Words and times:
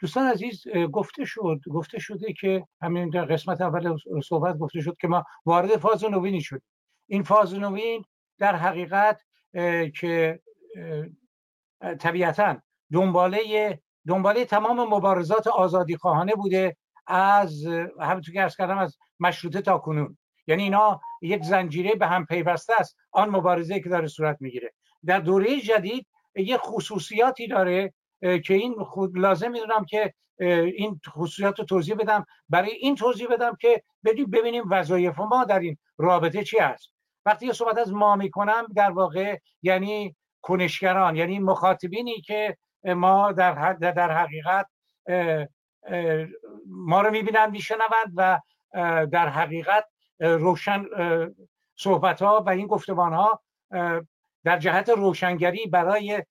دوستان 0.00 0.26
عزیز 0.26 0.68
گفته 0.92 1.24
شد 1.24 1.60
گفته 1.70 1.98
شده 1.98 2.32
که 2.32 2.66
همین 2.82 3.10
در 3.10 3.24
قسمت 3.24 3.60
اول 3.60 3.96
صحبت 4.24 4.58
گفته 4.58 4.80
شد 4.80 4.96
که 5.00 5.08
ما 5.08 5.24
وارد 5.46 5.76
فاز 5.76 6.04
نوینی 6.04 6.40
شد 6.40 6.62
این 7.06 7.22
فاز 7.22 7.54
نوین 7.54 8.04
در 8.38 8.56
حقیقت 8.56 9.22
که 10.00 10.40
طبیعتا 12.00 12.56
دنباله 12.92 13.80
دنباله 14.06 14.44
تمام 14.44 14.94
مبارزات 14.94 15.46
آزادی 15.46 15.96
خواهانه 15.96 16.34
بوده 16.34 16.76
از 17.06 17.66
همونطور 18.00 18.34
که 18.34 18.42
ارز 18.42 18.56
کردم 18.56 18.78
از 18.78 18.98
مشروطه 19.20 19.60
تا 19.60 19.78
کنون. 19.78 20.18
یعنی 20.46 20.62
اینا 20.62 21.00
یک 21.22 21.42
زنجیره 21.42 21.94
به 21.94 22.06
هم 22.06 22.26
پیوسته 22.26 22.72
است 22.78 22.96
آن 23.12 23.30
مبارزه 23.30 23.80
که 23.80 23.88
داره 23.88 24.06
صورت 24.06 24.36
می‌گیره. 24.40 24.72
در 25.04 25.20
دوره 25.20 25.60
جدید 25.60 26.06
یه 26.36 26.58
خصوصیاتی 26.58 27.46
داره 27.46 27.94
که 28.22 28.54
این 28.54 28.84
خود 28.84 29.18
لازم 29.18 29.50
می‌دونم 29.50 29.84
که 29.84 30.14
این 30.38 31.00
خصوصیات 31.08 31.58
رو 31.58 31.64
توضیح 31.64 31.94
بدم. 31.94 32.26
برای 32.48 32.70
این 32.70 32.94
توضیح 32.94 33.26
بدم 33.28 33.56
که 33.60 33.82
ببینیم 34.04 34.64
وظایف 34.70 35.18
ما 35.18 35.44
در 35.44 35.58
این 35.58 35.78
رابطه 35.98 36.44
چی 36.44 36.58
است 36.58 36.92
وقتی 37.26 37.46
یه 37.46 37.52
صحبت 37.52 37.78
از 37.78 37.92
ما 37.92 38.16
می‌کنم 38.16 38.66
در 38.76 38.90
واقع 38.90 39.38
یعنی 39.62 40.16
کنشگران 40.42 41.16
یعنی 41.16 41.38
مخاطبینی 41.38 42.20
که 42.20 42.56
ما 42.84 43.32
در, 43.32 43.72
در 43.72 44.12
حقیقت 44.12 44.66
ما 46.66 47.02
رو 47.02 47.10
می‌بینن 47.10 47.50
میشنوند 47.50 48.12
و 48.16 48.40
در 49.06 49.28
حقیقت 49.28 49.84
روشن 50.20 50.84
صحبت 51.76 52.22
ها 52.22 52.42
و 52.46 52.50
این 52.50 52.66
گفتمان 52.66 53.12
ها 53.12 53.40
در 54.44 54.58
جهت 54.58 54.88
روشنگری 54.88 55.66
برای 55.66 56.22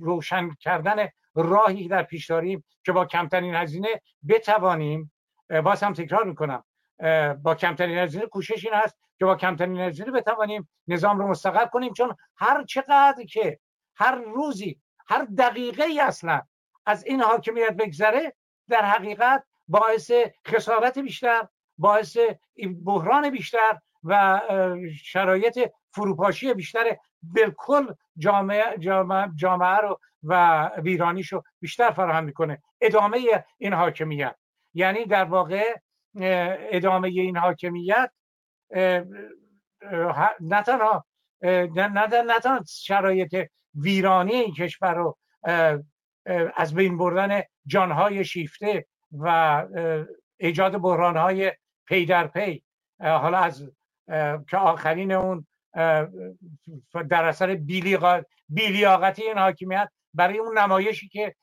روشن 0.00 0.50
کردن 0.60 1.08
راهی 1.34 1.88
در 1.88 2.02
پیش 2.02 2.30
داریم 2.30 2.64
که 2.84 2.92
با 2.92 3.04
کمترین 3.04 3.54
هزینه 3.54 3.88
بتوانیم 4.28 5.12
باز 5.64 5.82
هم 5.82 5.92
تکرار 5.92 6.24
می‌کنم 6.24 6.64
با 7.42 7.54
کمترین 7.54 7.98
هزینه 7.98 8.26
کوشش 8.26 8.64
این 8.64 8.74
هست 8.74 8.96
که 9.18 9.24
با 9.24 9.36
کمترین 9.36 9.80
هزینه 9.80 10.10
بتوانیم 10.10 10.68
نظام 10.88 11.18
رو 11.18 11.28
مستقر 11.28 11.66
کنیم 11.66 11.92
چون 11.92 12.16
هر 12.36 12.64
چقدر 12.64 13.24
که 13.28 13.58
هر 13.96 14.14
روزی 14.14 14.80
هر 15.08 15.26
دقیقه 15.38 15.84
ای 15.84 16.00
اصلا 16.00 16.42
از 16.86 17.04
این 17.04 17.20
حاکمیت 17.20 17.72
بگذره 17.72 18.34
در 18.68 18.84
حقیقت 18.84 19.44
باعث 19.68 20.10
خسارت 20.46 20.98
بیشتر 20.98 21.48
باعث 21.78 22.16
بحران 22.84 23.30
بیشتر 23.30 23.78
و 24.04 24.40
شرایط 25.02 25.70
فروپاشی 25.90 26.54
بیشتر 26.54 26.96
بالکل 27.22 27.94
جامعه, 28.18 28.78
جامعه, 28.78 29.30
جامعه 29.34 29.76
رو 29.76 30.00
و 30.22 30.66
ویرانیش 30.78 31.32
رو 31.32 31.42
بیشتر 31.60 31.90
فراهم 31.90 32.24
می‌کنه. 32.24 32.62
ادامه 32.80 33.44
این 33.58 33.72
حاکمیت. 33.72 34.36
یعنی 34.74 35.04
در 35.04 35.24
واقع 35.24 35.74
ادامه 36.72 37.08
این 37.08 37.36
حاکمیت 37.36 38.10
نه 40.40 40.62
تنها 40.66 41.06
نه 41.42 42.40
تنها 42.42 42.60
شرایط 42.68 43.48
ویرانی 43.74 44.32
این 44.32 44.54
کشور 44.54 44.94
رو 44.94 45.18
از 46.56 46.74
بین 46.74 46.98
بردن 46.98 47.42
جانهای 47.66 48.24
شیفته 48.24 48.86
و 49.12 49.66
ایجاد 50.36 50.80
بحرانهای 50.80 51.52
پی 51.86 52.06
در 52.06 52.26
پی 52.26 52.62
حالا 53.00 53.38
از 53.38 53.70
که 54.50 54.56
آخرین 54.56 55.12
اون 55.12 55.46
در 57.08 57.24
اثر 57.24 57.54
بیلیاقتی 58.48 59.22
این 59.22 59.38
حاکمیت 59.38 59.88
برای 60.14 60.38
اون 60.38 60.58
نمایشی 60.58 61.08
که 61.08 61.34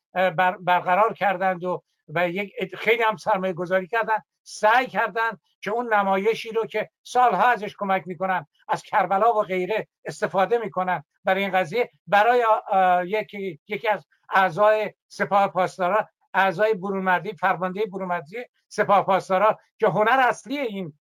برقرار 0.66 1.14
کردند 1.14 1.64
و 1.64 1.84
و 2.08 2.30
یک 2.30 2.76
خیلی 2.78 3.04
هم 3.04 3.16
سرمایه 3.18 3.54
گذاری 3.54 3.88
کردن 3.88 4.18
سعی 4.44 4.88
کردن 4.88 5.30
که 5.62 5.72
اون 5.72 5.94
نمایشی 5.94 6.52
رو 6.52 6.66
که 6.66 6.90
سالها 7.04 7.48
ازش 7.48 7.76
کمک 7.78 8.04
می‌کنن 8.06 8.48
از 8.68 8.84
کربلا 8.84 9.34
و 9.34 9.44
غیره 9.44 9.88
استفاده 10.06 10.58
می‌کنن. 10.58 11.04
برای 11.24 11.44
این 11.44 11.52
قضیه 11.52 11.92
برای 12.08 12.46
یکی, 13.06 13.60
یکی 13.68 13.88
از 13.88 14.06
اعضای 14.30 14.94
سپاه 15.08 15.48
پاسدارا 15.48 16.08
اعضای 16.34 16.74
برونمردی 16.74 17.34
فرمانده 17.34 17.86
برونمردی 17.86 18.38
سپاه 18.68 19.06
پاسدارا 19.06 19.60
که 19.80 19.88
هنر 19.88 20.26
اصلی 20.28 20.58
این 20.58 20.94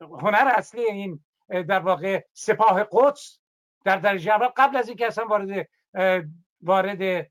هنر 0.00 0.52
اصلی 0.56 0.84
این 0.84 1.24
در 1.48 1.80
واقع 1.80 2.24
سپاه 2.32 2.86
قدس 2.92 3.40
در 3.84 3.96
درجه 3.96 4.32
اول 4.32 4.48
قبل 4.56 4.76
از 4.76 4.88
اینکه 4.88 5.06
اصلا 5.06 5.26
وارد 5.26 5.68
وارد 6.60 7.30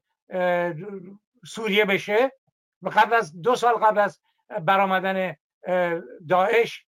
سوریه 1.46 1.86
بشه 1.86 2.32
و 2.82 2.90
قبل 2.90 3.14
از 3.14 3.42
دو 3.42 3.56
سال 3.56 3.74
قبل 3.74 4.00
از 4.00 4.22
برآمدن 4.62 5.36
داعش 6.30 6.86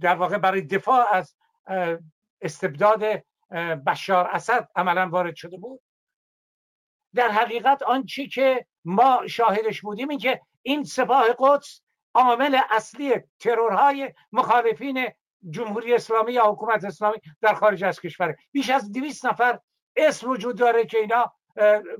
در 0.00 0.14
واقع 0.14 0.38
برای 0.38 0.62
دفاع 0.62 1.06
از 1.12 1.36
استبداد 2.40 3.22
بشار 3.86 4.26
اسد 4.26 4.68
عملا 4.76 5.08
وارد 5.08 5.34
شده 5.34 5.56
بود. 5.56 5.80
در 7.14 7.28
حقیقت 7.28 7.82
آنچه 7.82 8.26
که 8.26 8.66
ما 8.84 9.26
شاهدش 9.26 9.80
بودیم 9.80 10.08
این 10.08 10.18
که 10.18 10.40
این 10.62 10.84
سپاه 10.84 11.26
قدس 11.38 11.82
عامل 12.14 12.60
اصلی 12.70 13.14
ترورهای 13.38 14.14
مخالفین 14.32 15.08
جمهوری 15.50 15.94
اسلامی 15.94 16.32
یا 16.32 16.52
حکومت 16.52 16.84
اسلامی 16.84 17.16
در 17.40 17.54
خارج 17.54 17.84
از 17.84 18.00
کشوره. 18.00 18.36
بیش 18.52 18.70
از 18.70 18.92
دویست 18.92 19.26
نفر 19.26 19.58
اسم 19.96 20.30
وجود 20.30 20.58
داره 20.58 20.86
که 20.86 20.98
اینا 20.98 21.32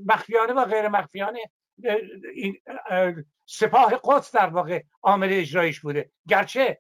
مخفیانه 0.07 0.53
و 0.53 0.65
غیر 0.65 0.89
مخفیانه 0.89 1.41
سپاه 3.47 4.01
قدس 4.05 4.35
در 4.35 4.47
واقع 4.47 4.83
عامل 5.03 5.29
اجرایش 5.33 5.81
بوده. 5.81 6.11
گرچه 6.29 6.79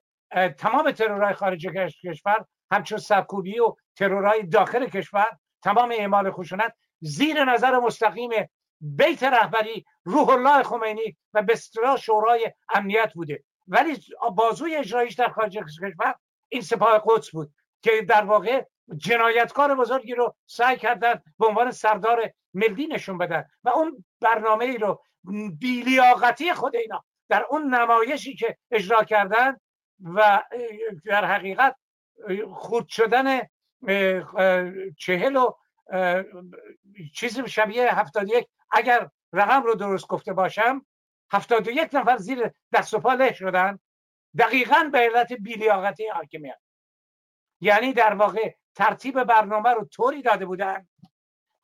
تمام 0.58 0.90
ترورهای 0.90 1.34
خارج 1.34 1.66
کشور 2.04 2.44
همچون 2.70 2.98
سرکوبی 2.98 3.58
و 3.58 3.74
ترورهای 3.96 4.42
داخل 4.42 4.86
کشور 4.86 5.26
تمام 5.62 5.90
اعمال 5.98 6.30
خشونت 6.30 6.74
زیر 7.00 7.44
نظر 7.44 7.78
مستقیم 7.78 8.30
بیت 8.80 9.22
رهبری 9.22 9.84
روح 10.04 10.28
الله 10.28 10.62
خمینی 10.62 11.16
و 11.34 11.42
به 11.42 11.58
شورای 12.00 12.52
امنیت 12.68 13.12
بوده. 13.14 13.44
ولی 13.68 14.00
بازوی 14.36 14.76
اجرایش 14.76 15.14
در 15.14 15.28
خارج 15.28 15.58
کشور 15.58 16.14
این 16.50 16.62
سپاه 16.62 17.02
قدس 17.06 17.30
بود 17.30 17.52
که 17.82 17.90
در 18.08 18.24
واقع 18.24 18.64
جنایتکار 18.96 19.74
بزرگی 19.74 20.14
رو 20.14 20.34
سعی 20.46 20.76
کردن 20.76 21.22
به 21.38 21.46
عنوان 21.46 21.70
سردار 21.70 22.32
ملی 22.54 22.86
نشون 22.86 23.18
بدن 23.18 23.44
و 23.64 23.68
اون 23.68 24.04
برنامه 24.20 24.64
ای 24.64 24.78
رو 24.78 25.02
بیلیاقتی 25.58 26.52
خود 26.52 26.76
اینا 26.76 27.04
در 27.28 27.46
اون 27.50 27.74
نمایشی 27.74 28.34
که 28.34 28.56
اجرا 28.70 29.04
کردن 29.04 29.56
و 30.00 30.42
در 31.04 31.24
حقیقت 31.24 31.76
خود 32.52 32.88
شدن 32.88 33.40
چهل 34.98 35.36
و 35.36 35.52
چیزی 37.14 37.48
شبیه 37.48 37.94
هفتاد 37.94 38.28
یک 38.28 38.48
اگر 38.70 39.10
رقم 39.32 39.62
رو 39.62 39.74
درست 39.74 40.06
گفته 40.06 40.32
باشم 40.32 40.86
هفتاد 41.32 41.68
و 41.68 41.70
یک 41.70 41.88
نفر 41.92 42.16
زیر 42.16 42.50
دست 42.72 42.94
و 42.94 42.98
پا 42.98 43.14
له 43.14 43.32
شدن. 43.32 43.78
دقیقا 44.38 44.90
به 44.92 44.98
علت 44.98 45.32
بیلیاقتی 45.32 46.08
حاکمیت. 46.08 46.58
یعنی 47.60 47.92
در 47.92 48.14
واقع 48.14 48.54
ترتیب 48.74 49.24
برنامه 49.24 49.70
رو 49.70 49.84
طوری 49.84 50.22
داده 50.22 50.46
بودن 50.46 50.88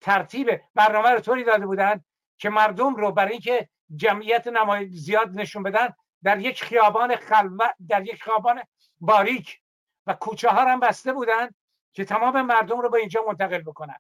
ترتیب 0.01 0.61
برنامه 0.75 1.11
رو 1.11 1.21
طوری 1.21 1.45
داده 1.45 1.67
بودن 1.67 2.05
که 2.39 2.51
مردم 2.51 2.95
رو 2.95 3.13
برای 3.13 3.33
اینکه 3.33 3.69
جمعیت 3.97 4.47
نمای 4.47 4.89
زیاد 4.89 5.31
نشون 5.31 5.63
بدن 5.63 5.95
در 6.23 6.41
یک 6.41 6.65
خیابان 6.65 7.17
خلوت 7.17 7.75
در 7.89 8.03
یک 8.07 8.23
خیابان 8.23 8.63
باریک 9.01 9.61
و 10.07 10.15
کوچه 10.15 10.49
ها 10.49 10.65
هم 10.65 10.81
بسته 10.81 11.13
بودن 11.13 11.51
که 11.93 12.05
تمام 12.05 12.43
مردم 12.43 12.81
رو 12.81 12.91
به 12.91 12.99
اینجا 12.99 13.25
منتقل 13.27 13.63
بکنن. 13.63 13.97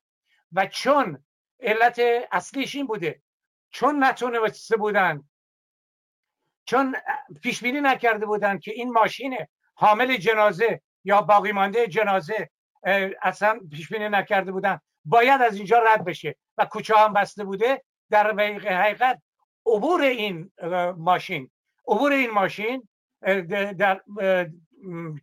و 0.53 0.66
چون 0.66 1.25
علت 1.60 2.00
اصلیش 2.32 2.75
این 2.75 2.87
بوده 2.87 3.23
چون 3.70 4.05
نتونسته 4.05 4.76
بودن 4.76 5.29
چون 6.67 6.97
پیش 7.43 7.63
بینی 7.63 7.81
نکرده 7.81 8.27
بودن 8.27 8.59
که 8.59 8.71
این 8.71 8.93
ماشین 8.93 9.37
حامل 9.75 10.17
جنازه 10.17 10.81
یا 11.05 11.21
باقی 11.21 11.53
مانده 11.53 11.87
جنازه 11.87 12.51
اصلا 13.23 13.61
پیش 13.71 13.89
بینی 13.89 14.09
نکرده 14.09 14.53
بودن. 14.53 14.81
باید 15.05 15.43
از 15.43 15.57
اینجا 15.57 15.79
رد 15.79 16.05
بشه. 16.05 16.37
و 16.59 16.65
کوچه 16.65 16.95
هم 16.97 17.13
بسته 17.13 17.45
بوده. 17.45 17.83
در 18.11 18.31
حقیقت 18.61 19.23
عبور 19.67 20.03
این 20.03 20.51
ماشین 20.97 21.51
عبور 21.89 22.13
این 22.13 22.31
ماشین 22.31 22.89
در 23.79 24.01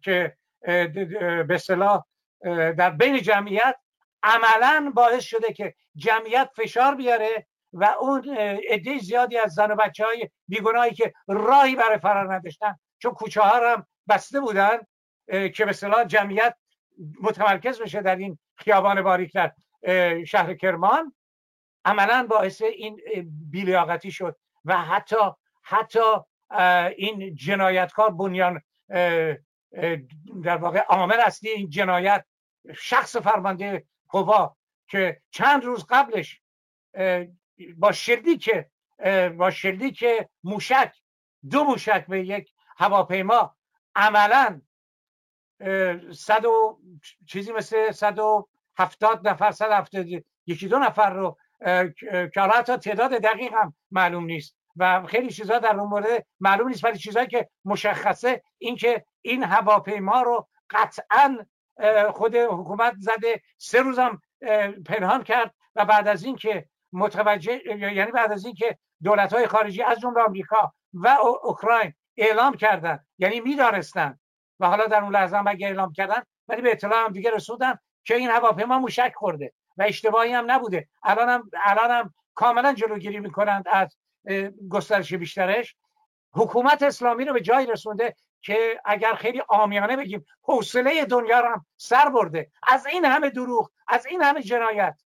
که 0.04 0.38
به 1.48 1.58
صلاح 1.62 2.04
در 2.78 2.90
بین 2.90 3.22
جمعیت 3.22 3.76
عملا 4.24 4.92
باعث 4.96 5.24
شده 5.24 5.54
که 5.54 5.76
جمعیت 5.96 6.50
فشار 6.56 6.96
بیاره 6.96 7.48
و 7.74 7.96
اون 8.00 8.38
عده 8.70 8.98
زیادی 8.98 9.38
از 9.38 9.54
زن 9.54 9.72
و 9.72 9.76
بچه 9.76 10.06
های 10.06 10.30
بیگناهی 10.48 10.94
که 10.94 11.14
راهی 11.28 11.76
برای 11.76 11.98
فرار 11.98 12.34
نداشتن. 12.34 12.80
چون 13.00 13.14
کوچه 13.14 13.42
ها 13.42 13.74
هم 13.74 13.88
بسته 14.10 14.40
بودن 14.40 14.78
که 15.28 15.66
به 15.66 15.74
صلاح 15.74 16.04
جمعیت 16.04 16.56
متمرکز 17.22 17.82
بشه 17.82 18.02
در 18.02 18.16
این 18.16 18.40
خیابان 18.56 19.02
باریک 19.02 19.34
در 19.34 19.52
شهر 20.26 20.54
کرمان. 20.54 21.14
عملا 21.86 22.28
باعث 22.30 22.62
این 22.62 23.02
بیلیاقتی 23.52 24.12
شد 24.12 24.36
و 24.66 24.78
حتی 24.78 25.16
حتی 25.64 26.00
این 26.98 27.36
جنایتکار 27.36 28.10
بنیان 28.10 28.62
در 30.44 30.58
واقع 30.58 30.80
عامل 30.80 31.20
اصلی 31.20 31.50
این 31.50 31.70
جنایت 31.70 32.26
شخص 32.76 33.18
فرمانده 33.18 33.84
قوا 34.10 34.56
که 34.88 35.22
چند 35.32 35.64
روز 35.64 35.86
قبلش 35.90 36.42
با 37.78 37.92
که 38.42 38.70
با 39.38 39.52
که 39.96 40.30
موشک 40.44 40.94
دو 41.52 41.64
موشک 41.64 42.06
به 42.08 42.26
یک 42.26 42.54
هواپیما 42.78 43.56
عملا 43.96 44.62
صد 46.12 46.46
و 46.46 46.80
چیزی 47.28 47.52
مثل 47.52 47.92
صد 47.92 48.20
و 48.20 48.50
هفتاد 48.78 49.28
نفر 49.28 49.52
صد 49.52 49.72
هفتاد 49.72 50.06
یکی 50.46 50.68
دو 50.68 50.80
نفر 50.80 51.10
رو 51.10 51.38
که 52.34 52.42
حتی 52.42 52.78
تعداد 52.78 53.12
دقیق 53.12 53.54
هم 53.54 53.76
معلوم 53.92 54.26
نیست 54.26 54.58
و 54.76 55.06
خیلی 55.06 55.30
چیزها 55.30 55.60
در 55.60 55.76
اون 55.76 55.90
مورد 55.90 56.26
معلوم 56.40 56.68
نیست 56.68 56.84
ولی 56.84 56.98
چیزهایی 56.98 57.28
که 57.28 57.50
مشخصه 57.66 58.44
اینکه 58.58 59.06
این 59.22 59.44
هواپیما 59.44 60.22
رو 60.22 60.48
قطعا 60.70 61.38
خود 62.12 62.36
حکومت 62.36 62.94
زده 62.98 63.42
سه 63.58 63.82
روزم 63.82 64.22
پنهان 64.86 65.24
کرد 65.24 65.56
و 65.76 65.86
بعد 65.86 66.08
از 66.08 66.24
اینکه 66.24 66.70
متوجه 66.94 67.62
یعنی 67.78 68.12
بعد 68.12 68.32
از 68.32 68.46
اینکه 68.46 68.78
دولت 69.04 69.34
های 69.34 69.48
خارجی 69.48 69.84
از 69.84 70.00
جمله 70.00 70.22
آمریکا 70.22 70.74
و 70.94 71.18
اوکراین 71.44 71.94
اعلام 72.18 72.54
کردن 72.54 73.00
یعنی 73.18 73.40
می‌دانستن 73.40 74.20
و 74.60 74.68
حالا 74.68 74.86
در 74.86 75.04
اون 75.04 75.14
لحظه 75.14 75.38
هم 75.38 75.48
اگه 75.48 75.68
اعلام 75.68 75.94
کردن 75.94 76.24
ولی 76.48 76.62
به 76.62 76.72
اطلاع 76.72 77.06
هم 77.06 77.12
دیگه 77.12 77.32
رسوندن 77.32 77.78
که 78.04 78.16
این 78.16 78.30
هواپیما 78.30 78.80
موشک 78.80 79.14
خورده 79.16 79.54
و 79.78 79.84
اشتباهی 79.84 80.34
هم 80.34 80.52
نبوده. 80.52 80.88
الان 81.04 81.30
هم, 81.30 81.50
الان 81.64 81.92
هم 81.92 82.14
کاملا 82.34 82.74
جلوگیری 82.74 83.20
می‌کنند 83.20 83.66
از 83.72 83.98
گسترش 84.70 85.14
بیشترش. 85.14 85.76
حکومت 86.34 86.84
اسلامی 86.84 87.26
رو 87.26 87.34
به 87.34 87.42
جای 87.42 87.66
رسونده 87.66 88.16
که 88.42 88.82
اگر 88.86 89.14
خیلی 89.14 89.42
آمیانه 89.48 89.98
بگیم 89.98 90.26
حوصله 90.42 91.06
دنیا 91.06 91.40
رو 91.40 91.50
هم 91.50 91.66
سر 91.78 92.10
برده. 92.10 92.52
از 92.68 92.86
این 92.86 93.06
همه 93.06 93.30
دروغ 93.30 93.72
از 93.88 94.06
این 94.06 94.22
همه 94.22 94.42
جنایت 94.42 95.03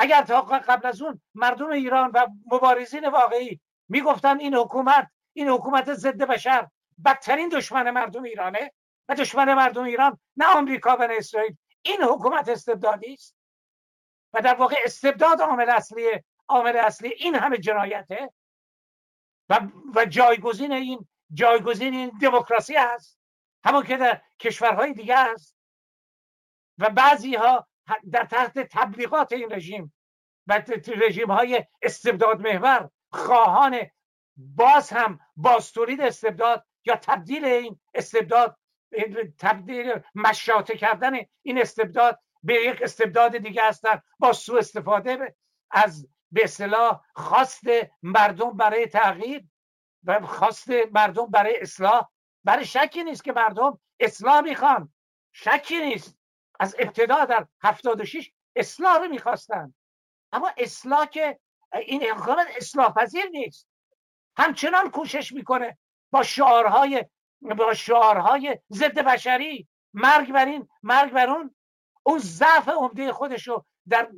اگر 0.00 0.22
تا 0.22 0.42
قبل 0.42 0.88
از 0.88 1.02
اون 1.02 1.20
مردم 1.34 1.70
ایران 1.70 2.10
و 2.14 2.26
مبارزین 2.52 3.08
واقعی 3.08 3.60
می‌گفتن 3.88 4.40
این 4.40 4.54
حکومت 4.54 5.08
این 5.32 5.48
حکومت 5.48 5.94
ضد 5.94 6.22
بشر 6.22 6.68
بدترین 7.04 7.48
دشمن 7.48 7.90
مردم 7.90 8.22
ایرانه 8.22 8.72
و 9.08 9.14
دشمن 9.14 9.54
مردم 9.54 9.82
ایران 9.82 10.18
نه 10.36 10.46
آمریکا 10.56 10.96
و 10.96 11.06
نه 11.06 11.14
اسرائیل. 11.16 11.56
این 11.82 12.02
حکومت 12.02 12.48
استبدادی 12.48 13.12
است. 13.12 13.36
و 14.32 14.40
در 14.40 14.54
واقع 14.54 14.76
استبداد 14.84 15.40
عامل 15.40 15.70
اصلی 15.70 16.24
عامل 16.48 16.76
اصلی 16.76 17.08
این 17.08 17.34
همه 17.34 17.58
جنایته. 17.58 18.32
و, 19.48 19.60
و 19.94 20.04
جایگزین 20.04 20.72
این 20.72 21.08
جایگزین 21.32 21.94
این 21.94 22.18
دموکراسی 22.20 22.74
هست. 22.74 23.18
همون 23.64 23.82
که 23.82 23.96
در 23.96 24.22
کشورهای 24.38 24.92
دیگه 24.92 25.18
است 25.18 25.56
و 26.78 26.90
بعضی 26.90 27.34
ها 27.34 27.69
در 28.12 28.24
تحت 28.24 28.58
تبلیغات 28.58 29.32
این 29.32 29.52
رژیم 29.52 29.94
و 30.46 30.62
رژیم 30.96 31.30
های 31.30 31.66
استبداد 31.82 32.40
محور 32.40 32.90
خواهان 33.12 33.80
باز 34.36 34.90
هم 34.90 35.20
باستولید 35.36 36.00
استبداد 36.00 36.66
یا 36.84 36.96
تبدیل 36.96 37.44
این 37.44 37.80
استبداد 37.94 38.56
تبدیل 39.38 39.92
مشاته 40.14 40.76
کردن 40.76 41.12
این 41.42 41.60
استبداد 41.60 42.20
به 42.42 42.54
یک 42.54 42.82
استبداد 42.82 43.36
دیگه 43.36 43.68
هستن 43.68 44.02
با 44.18 44.32
سوء 44.32 44.58
استفاده 44.58 45.36
از 45.70 46.08
به 46.32 46.44
اصطلاح 46.44 47.00
خواست 47.14 47.64
مردم 48.02 48.56
برای 48.56 48.86
تغییر 48.86 49.44
و 50.04 50.20
خواست 50.20 50.68
مردم 50.92 51.26
برای 51.26 51.60
اصلاح. 51.60 52.08
برای 52.44 52.64
شکی 52.64 53.04
نیست 53.04 53.24
که 53.24 53.32
مردم 53.32 53.80
اصلاح 54.00 54.40
می‌خوان. 54.40 54.92
شکی 55.32 55.80
نیست. 55.80 56.19
از 56.60 56.76
ابتدا 56.78 57.24
در 57.24 57.46
76 57.62 58.30
اصلاح 58.56 58.98
رو 58.98 59.08
می‌خواستن. 59.08 59.74
اما 60.32 60.50
اصلاح 60.56 61.06
که 61.06 61.40
این 61.72 62.02
حکومت 62.02 62.46
اصلاح 62.56 62.94
پذیر 62.94 63.26
نیست. 63.26 63.68
همچنان 64.36 64.90
کوشش 64.90 65.32
می‌کنه 65.32 65.78
با 66.10 66.22
شعارهای 66.22 67.04
با 67.40 67.74
شعارهای 67.74 68.58
ضد 68.72 68.98
بشری 68.98 69.68
مرگ 69.94 70.32
بر 70.32 70.44
این 70.44 70.68
مرگ 70.82 71.12
بر 71.12 71.30
اون 71.30 71.54
اون 72.02 72.18
ضعف 72.18 72.68
عمده 72.68 73.12
خودش 73.12 73.48
رو 73.48 73.66
در 73.88 74.10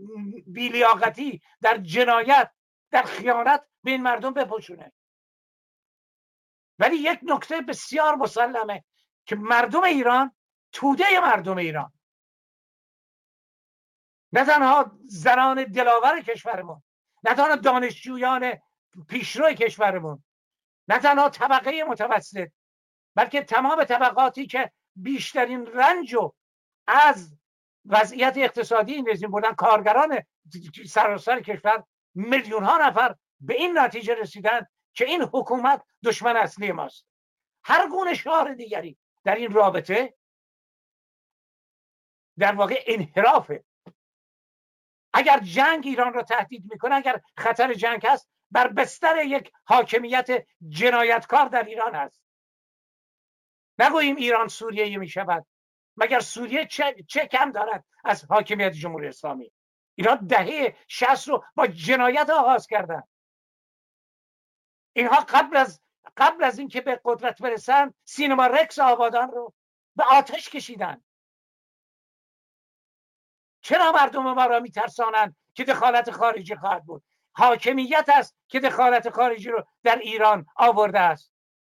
بیلیاقتی 0.47 1.43
در 1.61 1.77
جنایت 1.77 2.51
در 2.91 3.03
خیانت 3.03 3.67
به 3.85 3.91
این 3.91 4.03
مردم 4.03 4.33
بپوشونه. 4.33 4.93
ولی 6.79 6.97
یک 6.97 7.21
نکته 7.23 7.61
بسیار 7.61 8.15
مسلمه 8.15 8.85
که 9.27 9.37
مردم 9.37 9.83
ایران 9.83 10.35
توده 10.73 11.21
مردم 11.21 11.57
ایران 11.57 11.93
نه 14.33 14.45
تنها 14.45 14.99
زنان 15.07 15.65
دلاور 15.65 16.21
کشورمون 16.21 16.83
نه 17.25 17.35
تنها 17.35 17.57
دانشجویان 17.57 18.53
پیشرو 19.09 19.53
کشورمون 19.53 20.25
نه 20.89 20.99
تنها 20.99 21.29
طبقه 21.29 21.85
متوسط 21.85 22.49
بلکه 23.15 23.43
تمام 23.43 23.85
طبقاتی 23.85 24.47
که 24.47 24.73
بیشترین 24.97 25.67
رنج 25.67 26.15
و 26.15 26.33
از 26.87 27.37
وضعیت 27.87 28.35
اقتصادی 28.37 28.95
این 28.95 29.09
رژیم 29.09 29.31
بودن 29.31 29.53
کارگران 29.53 30.23
سراسر 30.89 31.41
کشور 31.41 31.85
میلیون 32.15 32.65
ها 32.65 32.89
نفر 32.89 33.17
به 33.41 33.55
این 33.55 33.79
نتیجه 33.79 34.15
رسیدن 34.15 34.67
که 34.95 35.05
این 35.05 35.23
حکومت 35.23 35.83
دشمن 36.05 36.37
اصلی 36.37 36.73
ماست. 36.73 37.07
هر 37.65 37.89
گونه 37.89 38.15
شعار 38.15 38.55
دیگری 38.55 38.99
در 39.25 39.35
این 39.35 39.53
رابطه 39.53 40.15
در 42.39 42.55
واقع 42.55 42.85
انحرافه 42.87 43.65
اگر 45.13 45.39
جنگ 45.39 45.87
ایران 45.87 46.13
را 46.13 46.23
تهدید 46.23 46.65
می‌کنه 46.73 46.95
اگر 46.95 47.21
خطر 47.37 47.75
جنگ 47.75 48.07
هست 48.07 48.29
بر 48.51 48.69
بستر 48.69 49.25
یک 49.25 49.53
حاکمیت 49.65 50.47
جنایتکار 50.69 51.49
در 51.49 51.63
ایران 51.63 51.95
هست. 51.95 52.23
نگوییم 53.79 54.17
ایران 54.17 54.49
سوریه 54.49 54.99
می 54.99 55.09
شود 55.09 55.47
مگر 55.97 56.21
سوریه 56.21 56.67
چه, 56.67 56.95
چه 57.09 57.27
کم 57.27 57.53
دارد 57.53 57.85
از 58.05 58.25
حاکمیت 58.25 58.73
جمهوری 58.73 59.09
اسلامی؟ 59.09 59.53
ایران 59.95 60.27
دهه 60.27 60.77
شست 60.89 61.29
رو 61.29 61.45
با 61.55 61.67
جنایت 61.67 62.31
آغاز 62.31 62.67
کردن 62.67 63.03
اینها 64.93 65.21
قبل 65.29 65.57
از 65.57 65.81
قبل 66.17 66.45
از 66.45 66.59
اینکه 66.59 66.81
به 66.81 67.01
قدرت 67.05 67.43
برسن 67.43 67.95
سینما 68.05 68.47
رکس 68.47 68.79
آبادان 68.79 69.31
رو 69.31 69.55
به 69.97 70.05
آتش 70.05 70.49
کشیدن. 70.49 71.05
چرا 73.63 73.93
مردم 73.93 74.23
ما 74.23 74.47
را 74.47 74.61
میترسانند 74.61 75.37
که 75.55 75.65
دخالت 75.65 76.11
خارجی 76.11 76.57
خواهد 76.57 76.85
بود؟ 76.85 77.03
حاکمیت 77.33 78.09
است 78.15 78.37
که 78.49 78.61
دخالت 78.61 79.11
خارجی 79.11 79.49
رو 79.49 79.65
در 79.83 79.97
ایران 79.97 80.47
آورده 80.57 81.01
است. 81.01 81.33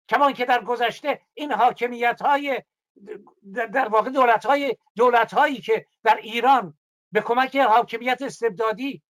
کمان 0.10 0.34
که 0.34 0.46
در 0.46 0.64
گذشته 0.64 1.22
این 1.34 1.52
حاکمیت 1.52 2.22
های 2.22 2.64
در 3.54 3.88
واقع 3.88 4.10
دولت 4.10 4.46
های 4.46 4.78
دولت 4.96 5.34
هایی 5.34 5.62
که 5.62 5.86
در 6.04 6.16
ایران 6.16 6.78
به 7.12 7.22
کمک 7.22 7.56
حاکمیت 7.56 8.22
استبدادی 8.22 9.04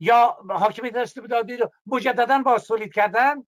یا 0.00 0.36
حاکمیت 0.48 0.96
استبدادی 0.96 1.56
رو 1.56 1.70
مجددا 1.86 2.38
باستولید 2.38 2.94
کردن 2.94 3.46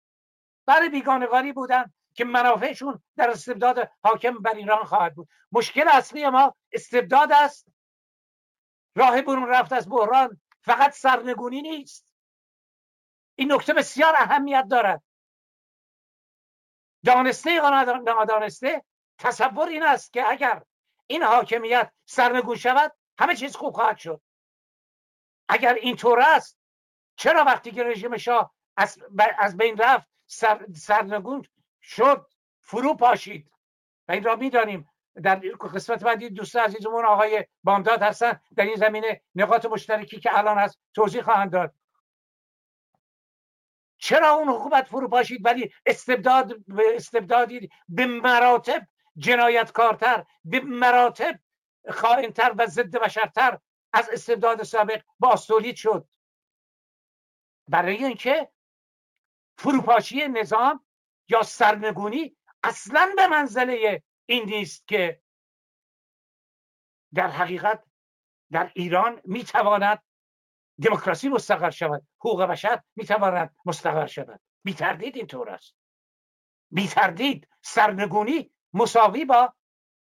برای 0.66 0.90
بیگانگاری 0.90 1.54
بودن 1.54 1.94
که 2.14 2.26
منافعشون 2.26 3.02
در 3.18 3.30
استبداد 3.30 3.90
حاکم 4.04 4.38
بر 4.38 4.54
ایران 4.54 4.84
خواهد 4.84 5.16
بود. 5.16 5.28
مشکل 5.52 5.88
اصلی 5.88 6.30
ما 6.30 6.56
استبداد 6.72 7.32
است. 7.32 7.71
راه 8.96 9.22
برون 9.22 9.50
رفت 9.50 9.74
از 9.74 9.90
بحران 9.90 10.42
فقط 10.62 10.92
سرنگونی 10.92 11.62
نیست. 11.62 12.14
این 13.36 13.52
نکته 13.52 13.74
بسیار 13.74 14.16
اهمیت 14.16 14.66
دارد. 14.72 15.04
دانسته 17.06 17.52
یا 17.52 17.70
نادانسته 18.06 18.86
تصور 19.18 19.68
این 19.68 19.84
است 19.84 20.14
که 20.14 20.30
اگر 20.30 20.64
این 21.08 21.24
حاکمیت 21.24 21.92
سرنگون 22.06 22.56
شود 22.56 22.96
همه 23.20 23.36
چیز 23.36 23.56
خوب 23.56 23.74
خواهد 23.74 23.98
شد. 23.98 24.22
اگر 25.50 25.74
اینطور 25.74 26.20
است 26.20 26.58
چرا 27.16 27.44
وقتی 27.44 27.72
که 27.72 27.84
رژیم 27.84 28.18
شاه 28.18 28.54
از, 28.78 29.00
از 29.38 29.58
بین 29.58 29.78
رفت 29.78 30.08
سر، 30.26 30.66
سرنگون 30.76 31.46
شد 31.82 32.28
فرو 32.60 32.96
پاشید؟ 32.96 33.52
و 34.08 34.12
این 34.12 34.24
را 34.24 34.36
می‌دانیم 34.36 34.90
در 35.24 35.36
قسمت 35.36 36.04
بعدی 36.04 36.30
دوست 36.30 36.56
عزیزمون 36.56 37.06
آقای 37.06 37.46
بامداد 37.64 38.02
هستن. 38.02 38.40
در 38.56 38.64
این 38.64 38.76
زمینه 38.76 39.22
نقاط 39.36 39.66
مشترکی 39.66 40.20
که 40.20 40.38
الان 40.38 40.58
هست 40.58 40.80
توضیح 40.94 41.22
خواهند 41.22 41.52
داد. 41.52 41.76
چرا 43.98 44.30
اون 44.30 44.50
حکومت 44.50 44.88
فرو 44.88 45.08
پاشید 45.08 45.46
ولی 45.46 45.72
استبداد 45.86 46.54
استبدادی 46.96 47.70
به 47.90 48.06
مراتب 48.06 48.88
جنایتکارتر 49.18 50.26
به 50.46 50.60
مراتب 50.60 51.40
خائنتر 51.90 52.54
و 52.58 52.66
ضد 52.68 52.98
بشرتر 52.98 53.60
از 53.94 54.10
استبداد 54.10 54.64
سابق 54.64 55.02
باز 55.20 55.48
تولید 55.48 55.76
شد؟ 55.76 56.08
برای 57.68 58.04
اینکه 58.06 58.52
فروپاشی 59.58 60.28
نظام 60.28 60.86
یا 61.30 61.44
سرنگونی 61.44 62.38
اصلا 62.64 63.14
به 63.16 63.28
منزله 63.28 64.04
این 64.32 64.46
نیست 64.46 64.88
که 64.88 65.22
در 67.14 67.28
حقیقت 67.28 67.84
در 68.52 68.72
ایران 68.76 69.22
می‌تواند 69.26 70.04
دموکراسی 70.84 71.30
مستقر 71.30 71.70
شود 71.70 72.08
حقوق 72.20 72.42
بشر 72.42 72.84
می‌تواند 72.96 73.56
مستقر 73.66 74.08
شود. 74.08 74.42
بی 74.64 74.74
تردید 74.74 75.16
اینطور 75.16 75.50
است. 75.50 75.76
بی 76.72 76.88
تردید 76.88 77.48
سرنگونی 77.62 78.52
مساوی 78.74 79.26
با 79.26 79.54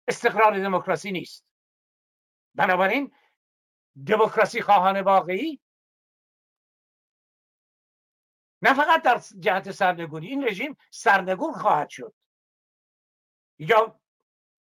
استقرار 0.07 0.59
دموکراسی 0.59 1.11
نیست. 1.11 1.45
بنابراین 2.55 3.15
دموکراسی 4.07 4.61
خواهان 4.61 5.01
واقعی 5.01 5.61
نه 8.61 8.73
فقط 8.73 9.01
در 9.01 9.17
جهت 9.39 9.71
سرنگونی 9.71 10.27
این 10.27 10.47
رژیم 10.47 10.77
سرنگون 10.91 11.53
خواهد 11.53 11.89
شد. 11.89 12.13
یا 13.59 14.00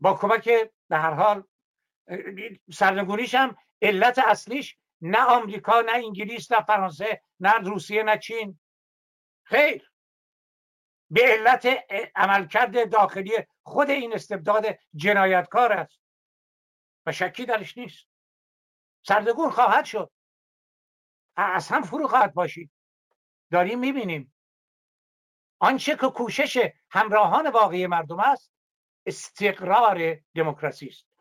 با 0.03 0.13
کمک 0.13 0.49
به 0.89 0.97
هر 0.97 1.13
حال 1.13 1.43
سرنگونیش 2.73 3.35
هم 3.35 3.55
علت 3.81 4.19
اصلیش 4.19 4.77
نه 5.01 5.25
آمریکا 5.25 5.81
نه 5.81 5.91
انگلیس 5.91 6.51
نه 6.51 6.63
فرانسه 6.63 7.21
نه 7.39 7.53
روسیه 7.53 8.03
نه 8.03 8.17
چین. 8.17 8.59
خیر. 9.43 9.91
به 11.09 11.21
علت 11.23 11.67
عملکرد 12.15 12.91
داخلی 12.91 13.31
خود 13.63 13.89
این 13.89 14.13
استبداد 14.13 14.65
جنایتکار 14.95 15.73
است. 15.73 15.99
و 17.05 17.11
شکی 17.11 17.45
درش 17.45 17.77
نیست. 17.77 18.07
سرنگون 19.07 19.49
خواهد 19.49 19.85
شد. 19.85 20.11
از 21.35 21.69
هم 21.69 21.83
فرو 21.83 22.07
خواهد 22.07 22.33
باشید 22.33 22.71
داریم 23.51 23.79
می‌بینیم. 23.79 24.35
آنچه 25.59 25.95
که 25.95 26.07
کوشش 26.07 26.69
همراهان 26.89 27.49
واقعی 27.49 27.87
مردم 27.87 28.19
است 28.19 28.52
استقرار 29.05 30.19
دموکراسی 30.35 30.87
است. 30.87 31.12